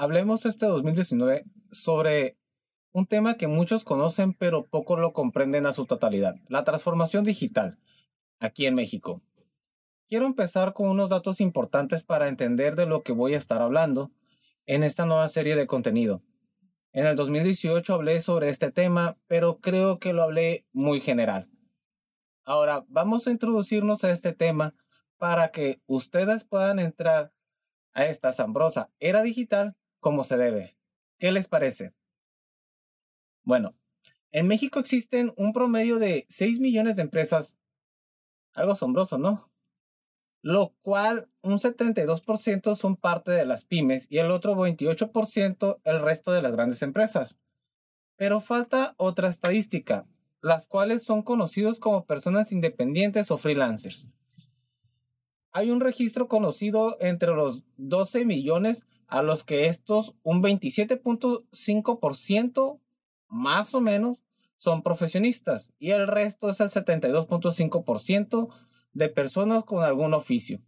hablemos 0.00 0.46
este 0.46 0.64
2019 0.64 1.44
sobre 1.72 2.38
un 2.90 3.04
tema 3.04 3.34
que 3.34 3.48
muchos 3.48 3.84
conocen 3.84 4.32
pero 4.32 4.64
poco 4.64 4.96
lo 4.96 5.12
comprenden 5.12 5.66
a 5.66 5.74
su 5.74 5.84
totalidad, 5.84 6.36
la 6.48 6.64
transformación 6.64 7.22
digital, 7.22 7.78
aquí 8.38 8.64
en 8.64 8.76
México. 8.76 9.20
Quiero 10.08 10.24
empezar 10.24 10.72
con 10.72 10.88
unos 10.88 11.10
datos 11.10 11.42
importantes 11.42 12.02
para 12.02 12.28
entender 12.28 12.76
de 12.76 12.86
lo 12.86 13.02
que 13.02 13.12
voy 13.12 13.34
a 13.34 13.36
estar 13.36 13.60
hablando 13.60 14.10
en 14.64 14.84
esta 14.84 15.04
nueva 15.04 15.28
serie 15.28 15.54
de 15.54 15.66
contenido. 15.66 16.22
En 16.92 17.04
el 17.04 17.14
2018 17.14 17.92
hablé 17.92 18.22
sobre 18.22 18.48
este 18.48 18.72
tema, 18.72 19.18
pero 19.26 19.58
creo 19.58 19.98
que 19.98 20.14
lo 20.14 20.22
hablé 20.22 20.64
muy 20.72 21.02
general. 21.02 21.50
Ahora 22.44 22.86
vamos 22.88 23.26
a 23.26 23.32
introducirnos 23.32 24.02
a 24.04 24.12
este 24.12 24.32
tema 24.32 24.74
para 25.18 25.50
que 25.50 25.82
ustedes 25.86 26.44
puedan 26.44 26.78
entrar 26.78 27.34
a 27.92 28.06
esta 28.06 28.28
asombrosa 28.28 28.88
era 28.98 29.20
digital 29.20 29.76
como 30.00 30.24
se 30.24 30.36
debe. 30.36 30.76
¿Qué 31.18 31.30
les 31.30 31.48
parece? 31.48 31.94
Bueno, 33.42 33.76
en 34.32 34.46
México 34.46 34.78
existen 34.80 35.32
un 35.36 35.52
promedio 35.52 35.98
de 35.98 36.26
6 36.28 36.60
millones 36.60 36.96
de 36.96 37.02
empresas. 37.02 37.58
Algo 38.52 38.72
asombroso, 38.72 39.18
¿no? 39.18 39.50
Lo 40.42 40.74
cual 40.82 41.28
un 41.42 41.58
72% 41.58 42.74
son 42.74 42.96
parte 42.96 43.30
de 43.32 43.44
las 43.44 43.64
pymes 43.64 44.06
y 44.10 44.18
el 44.18 44.30
otro 44.30 44.54
28% 44.54 45.80
el 45.84 46.00
resto 46.00 46.32
de 46.32 46.42
las 46.42 46.52
grandes 46.52 46.82
empresas. 46.82 47.38
Pero 48.16 48.40
falta 48.40 48.94
otra 48.96 49.28
estadística, 49.28 50.06
las 50.40 50.66
cuales 50.66 51.02
son 51.02 51.22
conocidos 51.22 51.78
como 51.78 52.06
personas 52.06 52.52
independientes 52.52 53.30
o 53.30 53.38
freelancers. 53.38 54.10
Hay 55.52 55.70
un 55.70 55.80
registro 55.80 56.28
conocido 56.28 56.96
entre 57.00 57.34
los 57.34 57.64
12 57.76 58.24
millones 58.24 58.86
a 59.10 59.22
los 59.22 59.44
que 59.44 59.66
estos 59.66 60.14
un 60.22 60.42
27.5% 60.42 62.80
más 63.28 63.74
o 63.74 63.80
menos 63.80 64.24
son 64.56 64.82
profesionistas 64.82 65.72
y 65.78 65.90
el 65.90 66.06
resto 66.06 66.48
es 66.48 66.60
el 66.60 66.70
72.5% 66.70 68.48
de 68.92 69.08
personas 69.08 69.64
con 69.64 69.82
algún 69.82 70.14
oficio. 70.14 70.60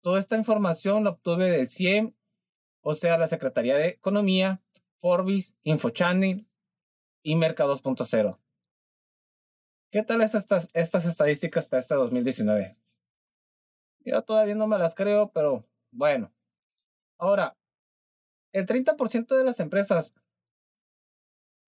Toda 0.00 0.18
esta 0.18 0.36
información 0.36 1.04
la 1.04 1.10
obtuve 1.10 1.48
del 1.50 1.70
CIEM, 1.70 2.14
o 2.80 2.94
sea, 2.94 3.16
la 3.16 3.28
Secretaría 3.28 3.76
de 3.76 3.86
Economía, 3.88 4.60
Forbes, 5.00 5.56
InfoChannel 5.62 6.48
y 7.22 7.36
Mercado 7.36 7.76
2.0. 7.76 8.40
¿Qué 9.92 10.02
tal 10.02 10.22
estas, 10.22 10.68
estas 10.72 11.04
estadísticas 11.04 11.66
para 11.66 11.78
este 11.78 11.94
2019? 11.94 12.76
Yo 14.04 14.22
todavía 14.22 14.56
no 14.56 14.66
me 14.66 14.78
las 14.78 14.96
creo, 14.96 15.30
pero 15.30 15.64
bueno. 15.92 16.32
Ahora, 17.22 17.56
el 18.50 18.66
30% 18.66 19.36
de 19.36 19.44
las 19.44 19.60
empresas 19.60 20.12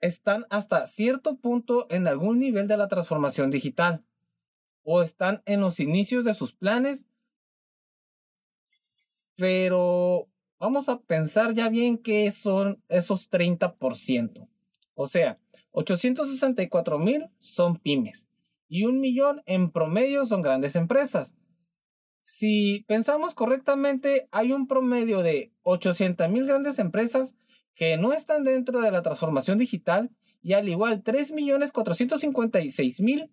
están 0.00 0.46
hasta 0.50 0.84
cierto 0.88 1.36
punto 1.36 1.86
en 1.90 2.08
algún 2.08 2.40
nivel 2.40 2.66
de 2.66 2.76
la 2.76 2.88
transformación 2.88 3.52
digital 3.52 4.04
o 4.82 5.00
están 5.00 5.44
en 5.46 5.60
los 5.60 5.78
inicios 5.78 6.24
de 6.24 6.34
sus 6.34 6.52
planes, 6.52 7.06
pero 9.36 10.28
vamos 10.58 10.88
a 10.88 10.98
pensar 10.98 11.54
ya 11.54 11.68
bien 11.68 11.98
qué 11.98 12.32
son 12.32 12.82
esos 12.88 13.30
30%. 13.30 14.48
O 14.96 15.06
sea, 15.06 15.38
864 15.70 16.98
mil 16.98 17.30
son 17.38 17.76
pymes 17.76 18.26
y 18.66 18.86
un 18.86 18.98
millón 18.98 19.40
en 19.46 19.70
promedio 19.70 20.26
son 20.26 20.42
grandes 20.42 20.74
empresas. 20.74 21.36
Si 22.24 22.84
pensamos 22.88 23.34
correctamente, 23.34 24.28
hay 24.32 24.50
un 24.52 24.66
promedio 24.66 25.22
de 25.22 25.52
800 25.62 26.30
mil 26.30 26.46
grandes 26.46 26.78
empresas 26.78 27.34
que 27.74 27.98
no 27.98 28.14
están 28.14 28.44
dentro 28.44 28.80
de 28.80 28.90
la 28.90 29.02
transformación 29.02 29.58
digital 29.58 30.10
y 30.40 30.54
al 30.54 30.70
igual 30.70 31.04
3.456.000 31.04 33.30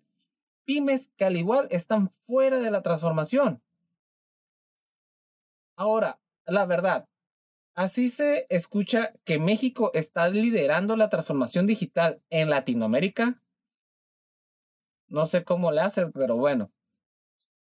pymes 0.66 1.10
que 1.16 1.24
al 1.24 1.38
igual 1.38 1.68
están 1.70 2.10
fuera 2.26 2.58
de 2.58 2.70
la 2.70 2.82
transformación. 2.82 3.62
Ahora, 5.74 6.20
la 6.44 6.66
verdad, 6.66 7.08
así 7.74 8.10
se 8.10 8.44
escucha 8.50 9.14
que 9.24 9.38
México 9.38 9.90
está 9.94 10.28
liderando 10.28 10.96
la 10.96 11.08
transformación 11.08 11.66
digital 11.66 12.20
en 12.28 12.50
Latinoamérica. 12.50 13.40
No 15.08 15.24
sé 15.24 15.44
cómo 15.44 15.72
le 15.72 15.80
hace, 15.80 16.08
pero 16.08 16.36
bueno. 16.36 16.70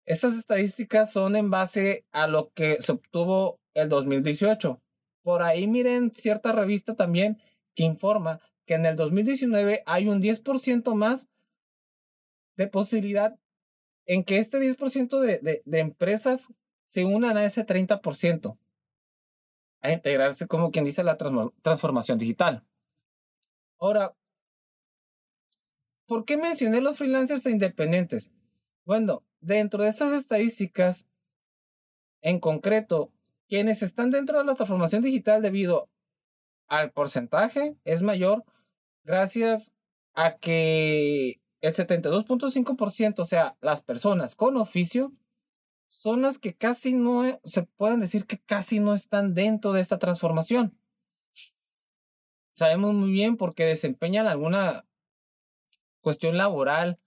Estas 0.05 0.35
estadísticas 0.35 1.11
son 1.11 1.35
en 1.35 1.49
base 1.49 2.05
a 2.11 2.27
lo 2.27 2.51
que 2.51 2.81
se 2.81 2.91
obtuvo 2.91 3.59
el 3.73 3.89
2018. 3.89 4.81
Por 5.23 5.41
ahí 5.41 5.67
miren 5.67 6.11
cierta 6.11 6.51
revista 6.51 6.95
también 6.95 7.41
que 7.73 7.83
informa 7.83 8.39
que 8.65 8.75
en 8.75 8.85
el 8.85 8.95
2019 8.95 9.83
hay 9.85 10.07
un 10.07 10.21
10% 10.21 10.93
más 10.93 11.27
de 12.55 12.67
posibilidad 12.67 13.35
en 14.05 14.23
que 14.23 14.37
este 14.37 14.59
10% 14.59 15.19
de, 15.19 15.39
de, 15.39 15.61
de 15.65 15.79
empresas 15.79 16.53
se 16.89 17.03
unan 17.03 17.37
a 17.37 17.45
ese 17.45 17.65
30% 17.65 18.57
a 19.81 19.91
integrarse 19.91 20.47
como 20.47 20.71
quien 20.71 20.85
dice 20.85 21.03
la 21.03 21.17
transformación 21.17 22.17
digital. 22.17 22.63
Ahora, 23.79 24.15
¿por 26.07 26.25
qué 26.25 26.37
mencioné 26.37 26.81
los 26.81 26.97
freelancers 26.97 27.45
e 27.45 27.51
independientes? 27.51 28.31
Bueno, 28.85 29.23
dentro 29.45 29.83
de 29.83 29.89
estas 29.89 30.11
estadísticas, 30.11 31.07
en 32.21 32.39
concreto, 32.39 33.11
quienes 33.47 33.83
están 33.83 34.09
dentro 34.09 34.39
de 34.39 34.45
la 34.45 34.55
transformación 34.55 35.03
digital 35.03 35.41
debido 35.41 35.89
al 36.67 36.91
porcentaje 36.91 37.77
es 37.83 38.01
mayor 38.01 38.43
gracias 39.03 39.75
a 40.13 40.37
que 40.37 41.39
el 41.61 41.73
72.5%, 41.73 43.19
o 43.19 43.25
sea, 43.25 43.55
las 43.61 43.83
personas 43.83 44.35
con 44.35 44.57
oficio, 44.57 45.13
son 45.87 46.23
las 46.23 46.39
que 46.39 46.55
casi 46.55 46.93
no, 46.93 47.39
se 47.43 47.63
pueden 47.63 47.99
decir 47.99 48.25
que 48.25 48.39
casi 48.39 48.79
no 48.79 48.95
están 48.95 49.35
dentro 49.35 49.73
de 49.73 49.81
esta 49.81 49.99
transformación. 49.99 50.75
Sabemos 52.55 52.95
muy 52.95 53.11
bien 53.11 53.37
porque 53.37 53.65
desempeñan 53.65 54.25
alguna 54.25 54.85
cuestión 56.01 56.37
laboral 56.37 56.99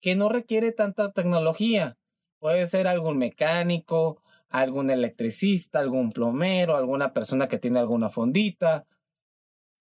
que 0.00 0.14
no 0.14 0.28
requiere 0.28 0.72
tanta 0.72 1.12
tecnología. 1.12 1.98
Puede 2.38 2.66
ser 2.66 2.86
algún 2.86 3.18
mecánico, 3.18 4.22
algún 4.48 4.90
electricista, 4.90 5.80
algún 5.80 6.12
plomero, 6.12 6.76
alguna 6.76 7.12
persona 7.12 7.48
que 7.48 7.58
tiene 7.58 7.78
alguna 7.78 8.10
fondita, 8.10 8.86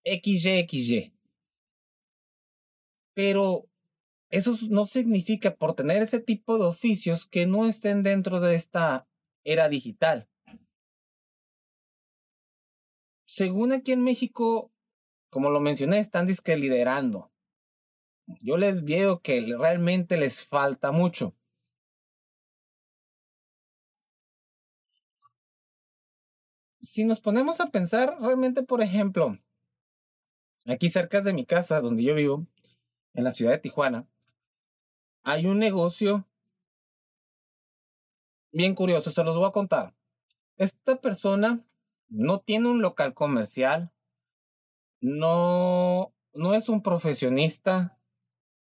XY, 0.04 0.68
XY. 0.68 1.14
Pero 3.14 3.68
eso 4.30 4.54
no 4.70 4.86
significa 4.86 5.56
por 5.56 5.74
tener 5.74 6.02
ese 6.02 6.20
tipo 6.20 6.58
de 6.58 6.66
oficios 6.66 7.26
que 7.26 7.46
no 7.46 7.68
estén 7.68 8.04
dentro 8.04 8.40
de 8.40 8.56
esta 8.56 9.08
era 9.44 9.70
digital. 9.70 10.28
Según 13.26 13.72
aquí 13.72 13.92
en 13.92 14.04
México, 14.04 14.72
como 15.30 15.50
lo 15.50 15.60
mencioné, 15.60 16.00
están 16.00 16.26
disque 16.26 16.58
liderando. 16.58 17.32
Yo 18.28 18.58
les 18.58 18.84
veo 18.84 19.22
que 19.22 19.42
realmente 19.58 20.18
les 20.18 20.46
falta 20.46 20.92
mucho. 20.92 21.34
Si 26.82 27.06
nos 27.06 27.22
ponemos 27.22 27.62
a 27.62 27.68
pensar, 27.72 28.18
realmente, 28.20 28.64
por 28.64 28.82
ejemplo, 28.82 29.38
aquí 30.66 30.90
cerca 30.90 31.22
de 31.22 31.34
mi 31.34 31.46
casa, 31.46 31.80
donde 31.80 32.04
yo 32.04 32.16
vivo, 32.16 32.46
en 33.14 33.24
la 33.24 33.32
ciudad 33.32 33.54
de 33.54 33.60
Tijuana, 33.60 34.08
hay 35.24 35.46
un 35.46 35.60
negocio 35.60 36.26
bien 38.52 38.76
curioso, 38.76 39.12
se 39.12 39.24
los 39.24 39.38
voy 39.38 39.48
a 39.48 39.52
contar. 39.52 39.94
Esta 40.58 41.00
persona 41.00 41.66
no 42.10 42.40
tiene 42.40 42.68
un 42.68 42.82
local 42.82 43.14
comercial, 43.14 43.92
no, 45.00 46.14
no 46.34 46.54
es 46.54 46.70
un 46.70 46.82
profesionista, 46.82 47.97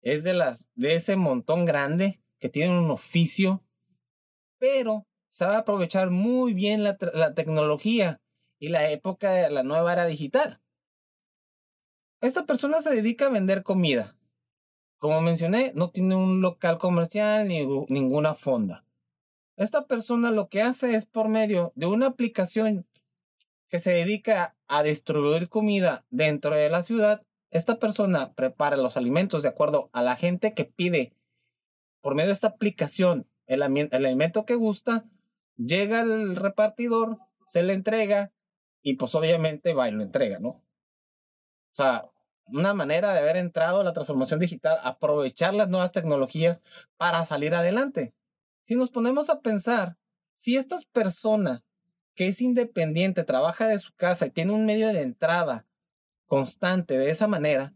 es 0.04 0.24
de 0.24 0.34
las 0.34 0.70
de 0.76 0.96
ese 0.96 1.16
montón 1.16 1.66
grande 1.66 2.22
que 2.40 2.50
tienen 2.50 2.78
un 2.78 2.92
oficio, 2.92 3.64
pero 4.60 5.08
sabe 5.32 5.56
aprovechar 5.56 6.12
muy 6.12 6.54
bien 6.54 6.84
la, 6.84 6.98
la 7.14 7.34
tecnología 7.34 8.22
y 8.60 8.70
la 8.70 8.90
época 8.92 9.32
de 9.32 9.50
la 9.50 9.64
nueva 9.64 9.94
era 9.94 10.06
digital. 10.06 10.62
Esta 12.22 12.46
persona 12.46 12.82
se 12.82 12.94
dedica 12.94 13.26
a 13.26 13.30
vender 13.30 13.64
comida. 13.64 14.18
Como 14.98 15.20
mencioné, 15.20 15.74
no 15.76 15.90
tiene 15.90 16.16
un 16.16 16.42
local 16.42 16.78
comercial 16.78 17.48
ni 17.48 17.66
ninguna 17.90 18.36
fonda. 18.36 18.86
Esta 19.58 19.86
persona 19.88 20.32
lo 20.32 20.48
que 20.48 20.62
hace 20.62 20.96
es 20.96 21.06
por 21.06 21.28
medio 21.28 21.74
de 21.76 21.86
una 21.86 22.08
aplicación 22.08 22.88
que 23.68 23.80
se 23.80 23.92
dedica 23.92 24.56
a 24.68 24.84
distribuir 24.84 25.50
comida 25.50 26.06
dentro 26.10 26.56
de 26.56 26.70
la 26.70 26.84
ciudad, 26.84 27.22
esta 27.54 27.78
persona 27.78 28.34
prepara 28.34 28.78
los 28.78 28.98
alimentos 28.98 29.44
de 29.44 29.50
acuerdo 29.50 29.90
a 29.94 30.02
la 30.02 30.16
gente 30.16 30.54
que 30.54 30.66
pide 30.66 31.14
por 32.02 32.16
medio 32.16 32.28
de 32.28 32.34
esta 32.34 32.48
aplicación 32.48 33.28
el, 33.46 33.62
el 33.62 34.06
alimento 34.06 34.46
que 34.46 34.56
gusta, 34.56 35.06
llega 35.56 36.02
al 36.02 36.36
repartidor, 36.36 37.20
se 37.48 37.62
le 37.62 37.74
entrega 37.74 38.32
y 38.82 38.96
pues 38.96 39.14
obviamente 39.16 39.74
va 39.74 39.88
y 39.88 39.92
lo 39.92 40.02
entrega, 40.02 40.40
¿no? 40.40 40.50
O 40.50 41.76
sea, 41.76 42.10
una 42.48 42.74
manera 42.74 43.14
de 43.14 43.20
haber 43.20 43.38
entrado 43.38 43.82
a 43.82 43.84
la 43.84 43.94
transformación 43.94 44.40
digital, 44.40 44.80
aprovechar 44.84 45.54
las 45.54 45.70
nuevas 45.70 45.92
tecnologías 45.92 46.62
para 46.98 47.24
salir 47.24 47.54
adelante. 47.54 48.14
Si 48.66 48.76
nos 48.76 48.90
ponemos 48.90 49.30
a 49.30 49.42
pensar, 49.42 49.98
si 50.38 50.58
esta 50.58 50.78
persona 50.92 51.64
que 52.16 52.28
es 52.28 52.42
independiente, 52.42 53.24
trabaja 53.24 53.68
de 53.68 53.80
su 53.80 53.94
casa 53.94 54.26
y 54.26 54.32
tiene 54.32 54.54
un 54.54 54.66
medio 54.66 54.88
de 54.88 55.02
entrada 55.02 55.66
constante 56.34 56.98
de 56.98 57.12
esa 57.12 57.28
manera, 57.28 57.76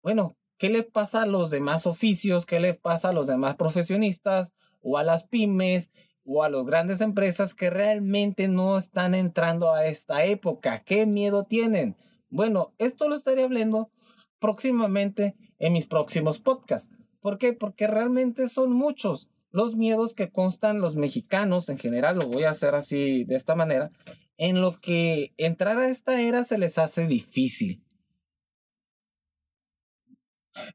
bueno, 0.00 0.36
¿qué 0.58 0.70
le 0.70 0.84
pasa 0.84 1.22
a 1.22 1.26
los 1.26 1.50
demás 1.50 1.88
oficios? 1.88 2.46
¿Qué 2.46 2.60
le 2.60 2.72
pasa 2.72 3.08
a 3.08 3.12
los 3.12 3.26
demás 3.26 3.56
profesionistas 3.56 4.52
o 4.80 4.96
a 4.96 5.02
las 5.02 5.24
pymes 5.24 5.90
o 6.24 6.44
a 6.44 6.48
las 6.48 6.64
grandes 6.64 7.00
empresas 7.00 7.52
que 7.52 7.68
realmente 7.68 8.46
no 8.46 8.78
están 8.78 9.16
entrando 9.16 9.74
a 9.74 9.86
esta 9.86 10.24
época? 10.24 10.84
¿Qué 10.84 11.04
miedo 11.04 11.46
tienen? 11.46 11.96
Bueno, 12.30 12.74
esto 12.78 13.08
lo 13.08 13.16
estaré 13.16 13.42
hablando 13.42 13.90
próximamente 14.38 15.34
en 15.58 15.72
mis 15.72 15.88
próximos 15.88 16.38
podcasts. 16.38 16.94
¿Por 17.18 17.38
qué? 17.38 17.54
Porque 17.54 17.88
realmente 17.88 18.48
son 18.48 18.72
muchos 18.72 19.28
los 19.50 19.74
miedos 19.74 20.14
que 20.14 20.30
constan 20.30 20.80
los 20.80 20.94
mexicanos 20.94 21.68
en 21.70 21.78
general, 21.78 22.18
lo 22.18 22.28
voy 22.28 22.44
a 22.44 22.50
hacer 22.50 22.76
así 22.76 23.24
de 23.24 23.34
esta 23.34 23.56
manera, 23.56 23.90
en 24.36 24.60
lo 24.60 24.78
que 24.78 25.34
entrar 25.38 25.78
a 25.78 25.88
esta 25.88 26.20
era 26.20 26.44
se 26.44 26.56
les 26.56 26.78
hace 26.78 27.08
difícil. 27.08 27.82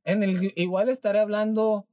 En 0.04 0.24
el, 0.24 0.54
igual 0.56 0.90
estaré 0.90 1.20
hablando 1.20 1.88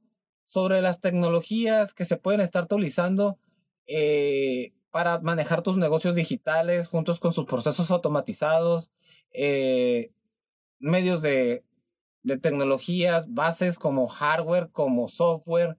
sobre 0.45 0.81
las 0.81 1.01
tecnologías 1.01 1.93
que 1.93 2.05
se 2.05 2.17
pueden 2.17 2.41
estar 2.41 2.63
utilizando 2.63 3.37
eh, 3.85 4.73
para 4.91 5.19
manejar 5.19 5.61
tus 5.61 5.77
negocios 5.77 6.15
digitales 6.15 6.87
juntos 6.87 7.19
con 7.19 7.33
sus 7.33 7.45
procesos 7.45 7.91
automatizados, 7.91 8.91
eh, 9.31 10.11
medios 10.79 11.21
de, 11.21 11.63
de 12.23 12.37
tecnologías, 12.37 13.31
bases 13.33 13.77
como 13.77 14.07
hardware, 14.07 14.69
como 14.71 15.07
software, 15.07 15.77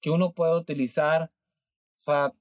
que 0.00 0.10
uno 0.10 0.32
puede 0.32 0.56
utilizar. 0.56 1.24
O 1.24 1.98
sea, 1.98 2.32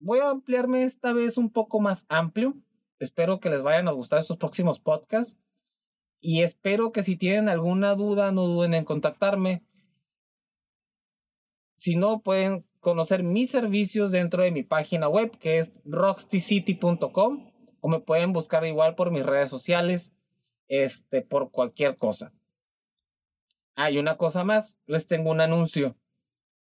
voy 0.00 0.20
a 0.20 0.30
ampliarme 0.30 0.84
esta 0.84 1.12
vez 1.12 1.38
un 1.38 1.50
poco 1.50 1.80
más 1.80 2.06
amplio. 2.08 2.54
Espero 2.98 3.40
que 3.40 3.50
les 3.50 3.62
vayan 3.62 3.88
a 3.88 3.92
gustar 3.92 4.18
estos 4.18 4.36
próximos 4.36 4.80
podcasts. 4.80 5.38
Y 6.20 6.42
espero 6.42 6.92
que 6.92 7.02
si 7.02 7.16
tienen 7.16 7.48
alguna 7.48 7.94
duda, 7.94 8.32
no 8.32 8.46
duden 8.46 8.74
en 8.74 8.84
contactarme. 8.84 9.62
Si 11.76 11.96
no, 11.96 12.20
pueden 12.20 12.64
conocer 12.80 13.22
mis 13.22 13.50
servicios 13.50 14.12
dentro 14.12 14.42
de 14.42 14.50
mi 14.50 14.62
página 14.62 15.08
web, 15.08 15.36
que 15.38 15.58
es 15.58 15.72
roxycity.com, 15.84 17.50
o 17.80 17.88
me 17.88 18.00
pueden 18.00 18.32
buscar 18.32 18.64
igual 18.64 18.94
por 18.94 19.10
mis 19.10 19.24
redes 19.24 19.50
sociales, 19.50 20.14
este, 20.68 21.22
por 21.22 21.50
cualquier 21.50 21.96
cosa. 21.96 22.32
Hay 23.76 23.98
una 23.98 24.16
cosa 24.16 24.42
más, 24.42 24.80
les 24.86 25.06
tengo 25.06 25.30
un 25.30 25.40
anuncio 25.40 25.96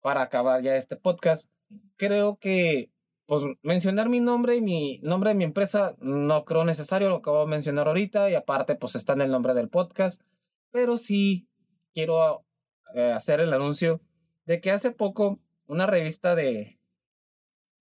para 0.01 0.23
acabar 0.23 0.63
ya 0.63 0.77
este 0.77 0.97
podcast. 0.97 1.49
Creo 1.97 2.39
que 2.39 2.91
pues 3.29 3.45
mencionar 3.61 4.09
mi 4.09 4.21
nombre 4.21 4.57
y 4.57 4.63
mi 4.63 5.01
nombre 5.03 5.29
de 5.29 5.35
mi 5.37 5.45
empresa 5.45 5.95
no 6.01 6.47
creo 6.47 6.65
necesario, 6.65 7.11
lo 7.11 7.17
acabo 7.17 7.41
de 7.41 7.51
mencionar 7.51 7.87
ahorita 7.87 8.31
y 8.31 8.35
aparte 8.35 8.75
pues 8.75 8.95
está 8.95 9.13
en 9.13 9.21
el 9.21 9.31
nombre 9.31 9.53
del 9.53 9.69
podcast, 9.69 10.23
pero 10.71 10.97
sí 10.97 11.47
quiero 11.93 12.47
eh, 12.95 13.13
hacer 13.13 13.41
el 13.41 13.53
anuncio 13.53 14.01
de 14.47 14.63
que 14.63 14.71
hace 14.71 14.93
poco 14.93 15.41
una 15.67 15.85
revista 15.85 16.35
de, 16.35 16.81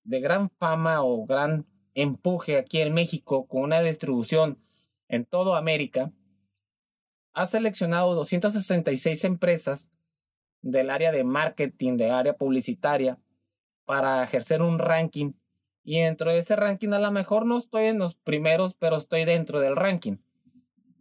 de 0.04 0.20
gran 0.20 0.50
fama 0.50 1.02
o 1.02 1.26
gran 1.26 1.66
empuje 1.94 2.58
aquí 2.58 2.82
en 2.82 2.94
México 2.94 3.48
con 3.48 3.62
una 3.62 3.80
distribución 3.82 4.62
en 5.08 5.24
toda 5.24 5.58
América 5.58 6.12
ha 7.32 7.46
seleccionado 7.46 8.16
266 8.16 9.24
empresas 9.24 9.94
del 10.62 10.90
área 10.90 11.14
de 11.14 11.24
marketing, 11.24 11.96
de 11.96 12.12
área 12.12 12.34
publicitaria, 12.36 13.18
para 13.88 14.22
ejercer 14.24 14.62
un 14.62 14.78
ranking. 14.80 15.32
Y 15.84 16.02
dentro 16.02 16.30
de 16.30 16.40
ese 16.40 16.58
ranking 16.58 16.90
a 16.90 17.00
lo 17.00 17.10
mejor 17.10 17.46
no 17.46 17.58
estoy 17.58 17.86
en 17.86 17.98
los 17.98 18.16
primeros, 18.16 18.74
pero 18.74 18.98
estoy 18.98 19.24
dentro 19.24 19.62
del 19.62 19.78
ranking. 19.78 20.18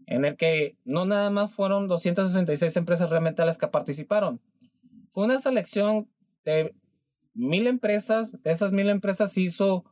En 0.07 0.25
el 0.25 0.37
que 0.37 0.79
no 0.85 1.05
nada 1.05 1.29
más 1.31 1.53
fueron 1.53 1.89
266 1.89 2.77
empresas 2.77 3.11
realmente 3.11 3.45
las 3.45 3.59
que 3.59 3.67
participaron. 3.67 4.41
Fue 5.13 5.25
una 5.25 5.41
selección 5.41 6.09
de 6.45 6.77
mil 7.35 7.67
empresas. 7.67 8.41
De 8.43 8.53
esas 8.53 8.71
mil 8.71 8.89
empresas 8.89 9.37
hizo 9.37 9.85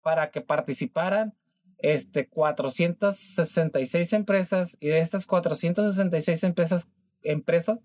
para 0.00 0.30
que 0.30 0.40
participaran 0.40 1.34
este, 1.76 2.28
466 2.28 4.14
empresas. 4.14 4.78
Y 4.80 4.88
de 4.88 5.00
estas 5.00 5.26
466 5.26 6.44
empresas, 6.44 6.90
empresas 7.20 7.84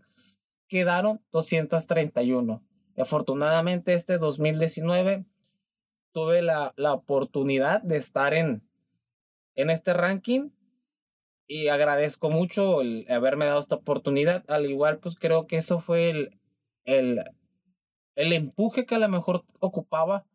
quedaron 0.70 1.22
231. 1.34 2.64
Afortunadamente 2.98 3.94
este 3.94 4.18
2019 4.18 5.26
tuve 6.12 6.42
la, 6.42 6.74
la 6.78 6.94
oportunidad 6.94 7.82
de 7.82 7.98
estar 7.98 8.34
en, 8.34 8.62
en 9.56 9.70
este 9.70 9.94
ranking 9.94 10.52
y 11.48 11.68
agradezco 11.68 12.30
mucho 12.30 12.82
el 12.82 13.06
haberme 13.10 13.46
dado 13.46 13.60
esta 13.60 13.76
oportunidad. 13.76 14.44
Al 14.48 14.66
igual, 14.66 15.00
pues 15.00 15.16
creo 15.16 15.48
que 15.48 15.58
eso 15.58 15.80
fue 15.80 16.10
el, 16.10 16.40
el, 16.86 17.24
el 18.16 18.34
empuje 18.34 18.86
que 18.86 18.96
a 18.96 19.00
lo 19.00 19.10
mejor 19.10 19.44
ocupaba 19.60 20.26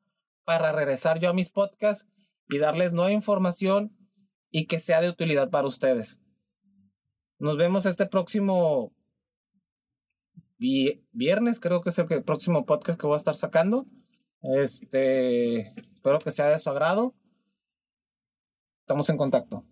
para 0.44 0.72
regresar 0.72 1.18
yo 1.20 1.30
a 1.30 1.34
mis 1.34 1.50
podcasts 1.50 2.08
y 2.48 2.58
darles 2.58 2.92
nueva 2.92 3.12
información 3.12 3.96
y 4.50 4.66
que 4.66 4.78
sea 4.78 5.00
de 5.00 5.10
utilidad 5.10 5.50
para 5.50 5.68
ustedes. 5.68 6.22
Nos 7.38 7.56
vemos 7.56 7.86
este 7.86 8.06
próximo 8.06 8.92
viernes, 10.58 11.60
creo 11.60 11.80
que 11.80 11.90
es 11.90 11.98
el 11.98 12.24
próximo 12.24 12.66
podcast 12.66 13.00
que 13.00 13.06
voy 13.06 13.14
a 13.14 13.18
estar 13.18 13.34
sacando. 13.34 13.86
Este, 14.42 15.68
espero 15.94 16.18
que 16.18 16.30
sea 16.30 16.46
de 16.48 16.58
su 16.58 16.70
agrado. 16.70 17.14
Estamos 18.82 19.08
en 19.10 19.16
contacto. 19.16 19.64